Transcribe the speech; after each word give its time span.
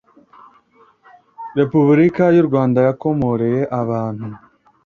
Repubulika 1.59 2.23
y 2.35 2.37
u 2.43 2.45
Rwanda 2.49 2.79
yakomoreye 2.87 3.61
abantu 3.81 4.27